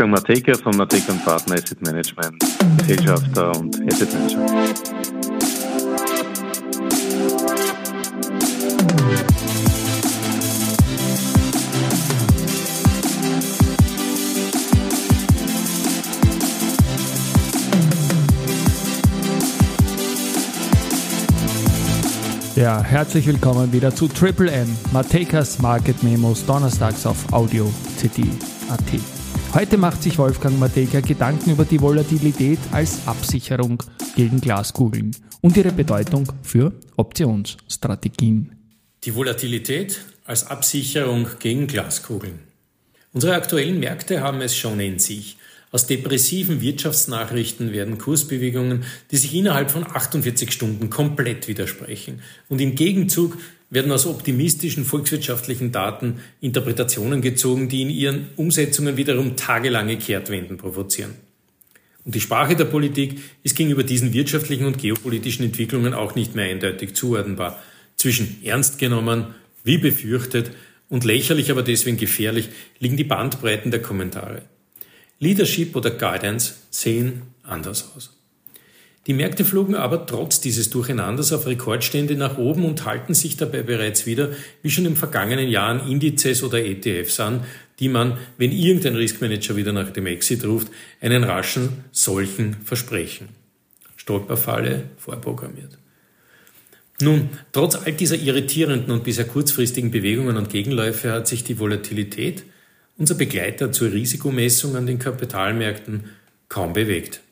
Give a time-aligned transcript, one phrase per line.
[0.00, 2.44] Wolfgang Mateka von Mateka Partner Asset Management,
[2.78, 4.46] Gesellschafter und Asset Manager.
[22.54, 29.17] Ja, herzlich willkommen wieder zu Triple M, Matekas Market Memos, donnerstags auf Audio CD.at.
[29.54, 33.82] Heute macht sich Wolfgang Mateka Gedanken über die Volatilität als Absicherung
[34.14, 38.52] gegen Glaskugeln und ihre Bedeutung für Optionsstrategien.
[39.04, 42.40] Die Volatilität als Absicherung gegen Glaskugeln.
[43.14, 45.38] Unsere aktuellen Märkte haben es schon in sich.
[45.70, 52.20] Aus depressiven Wirtschaftsnachrichten werden Kursbewegungen, die sich innerhalb von 48 Stunden komplett widersprechen.
[52.50, 53.38] Und im Gegenzug
[53.70, 61.14] werden aus optimistischen volkswirtschaftlichen Daten Interpretationen gezogen, die in ihren Umsetzungen wiederum tagelange Kehrtwenden provozieren.
[62.04, 66.46] Und die Sprache der Politik ist gegenüber diesen wirtschaftlichen und geopolitischen Entwicklungen auch nicht mehr
[66.46, 67.62] eindeutig zuordnenbar.
[67.96, 70.52] Zwischen ernst genommen, wie befürchtet
[70.88, 74.42] und lächerlich, aber deswegen gefährlich liegen die Bandbreiten der Kommentare.
[75.18, 78.17] Leadership oder Guidance sehen anders aus.
[79.08, 83.62] Die Märkte flogen aber trotz dieses Durcheinanders auf Rekordstände nach oben und halten sich dabei
[83.62, 87.42] bereits wieder, wie schon im vergangenen Jahren, Indizes oder ETFs an,
[87.78, 90.68] die man, wenn irgendein Riskmanager wieder nach dem Exit ruft,
[91.00, 93.30] einen raschen solchen versprechen.
[93.96, 95.78] Stolperfalle vorprogrammiert.
[97.00, 102.42] Nun, trotz all dieser irritierenden und bisher kurzfristigen Bewegungen und Gegenläufe hat sich die Volatilität,
[102.98, 106.10] unser Begleiter zur Risikomessung an den Kapitalmärkten,
[106.50, 107.22] kaum bewegt.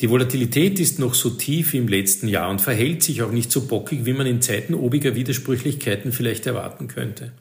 [0.00, 3.50] Die Volatilität ist noch so tief wie im letzten Jahr und verhält sich auch nicht
[3.50, 7.32] so bockig, wie man in Zeiten obiger Widersprüchlichkeiten vielleicht erwarten könnte.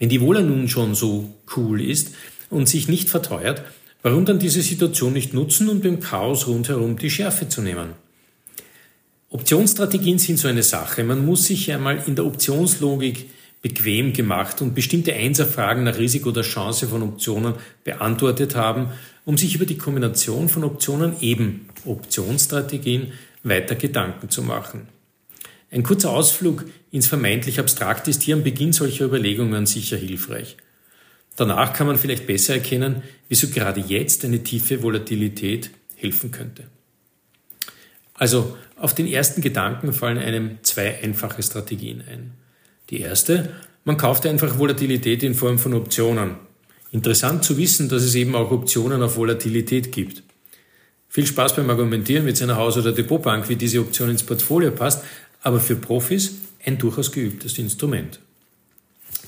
[0.00, 2.14] Wenn die Wohler nun schon so cool ist
[2.50, 3.62] und sich nicht verteuert,
[4.02, 7.90] warum dann diese Situation nicht nutzen, um dem Chaos rundherum die Schärfe zu nehmen?
[9.30, 11.04] Optionsstrategien sind so eine Sache.
[11.04, 13.30] Man muss sich einmal in der Optionslogik
[13.62, 18.88] bequem gemacht und bestimmte Einserfragen nach Risiko oder Chance von Optionen beantwortet haben,
[19.24, 23.12] um sich über die Kombination von Optionen eben Optionsstrategien
[23.44, 24.88] weiter Gedanken zu machen.
[25.70, 30.56] Ein kurzer Ausflug ins vermeintlich Abstrakt ist hier am Beginn solcher Überlegungen sicher hilfreich.
[31.36, 36.64] Danach kann man vielleicht besser erkennen, wieso gerade jetzt eine tiefe Volatilität helfen könnte.
[38.12, 42.32] Also auf den ersten Gedanken fallen einem zwei einfache Strategien ein.
[42.92, 43.48] Die erste,
[43.86, 46.36] man kauft einfach Volatilität in Form von Optionen.
[46.90, 50.22] Interessant zu wissen, dass es eben auch Optionen auf Volatilität gibt.
[51.08, 55.02] Viel Spaß beim Argumentieren mit seiner Haus- oder Depotbank, wie diese Option ins Portfolio passt,
[55.40, 56.34] aber für Profis
[56.66, 58.20] ein durchaus geübtes Instrument.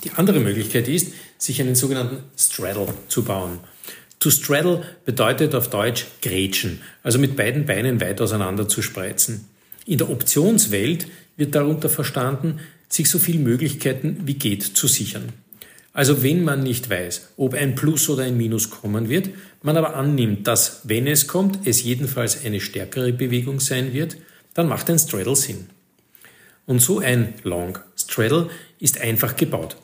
[0.04, 3.60] Die andere Möglichkeit ist, sich einen sogenannten Straddle zu bauen.
[4.20, 9.46] To straddle bedeutet auf Deutsch grätschen, also mit beiden Beinen weit auseinander zu spreizen.
[9.86, 11.06] In der Optionswelt
[11.38, 15.32] wird darunter verstanden, sich so viele Möglichkeiten wie geht zu sichern.
[15.92, 19.30] Also wenn man nicht weiß, ob ein Plus oder ein Minus kommen wird,
[19.62, 24.16] man aber annimmt, dass wenn es kommt, es jedenfalls eine stärkere Bewegung sein wird,
[24.54, 25.66] dann macht ein Straddle Sinn.
[26.66, 28.48] Und so ein Long Straddle
[28.80, 29.76] ist einfach gebaut.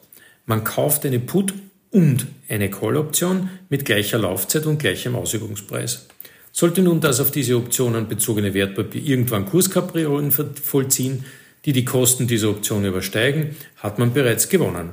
[0.46, 1.54] Man kauft eine Put
[1.90, 6.06] und eine Call-Option mit gleicher Laufzeit und gleichem Ausübungspreis.
[6.52, 11.24] Sollte nun das auf diese Optionen bezogene Wertpapier irgendwann Kurskapriolen vollziehen,
[11.65, 14.91] die die Kosten dieser Option übersteigen, hat man bereits gewonnen.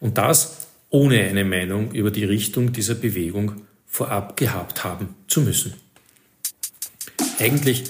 [0.00, 5.74] Und das ohne eine Meinung über die Richtung dieser Bewegung vorab gehabt haben zu müssen.
[7.38, 7.84] Eigentlich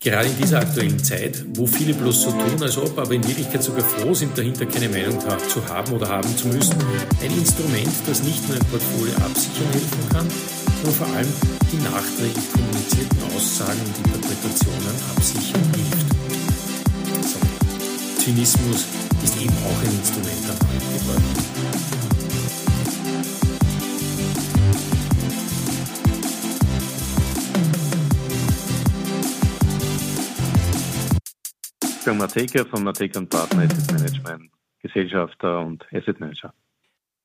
[0.00, 3.62] gerade in dieser aktuellen Zeit, wo viele bloß so tun, als ob, aber in Wirklichkeit
[3.62, 6.76] sogar froh sind, dahinter keine Meinung zu haben oder haben zu müssen,
[7.22, 10.28] ein Instrument, das nicht nur ein Portfolio absichern helfen kann,
[10.82, 11.32] sondern vor allem
[11.72, 16.23] die nachträglich kommunizierten Aussagen und Interpretationen absichern hilft.
[18.24, 18.88] Zynismus
[19.22, 21.24] ist eben auch ein Instrument der geworden.
[31.82, 34.50] Wolfgang Mateka von Mateka Partner Asset Management,
[34.80, 36.54] Gesellschafter und Asset Manager.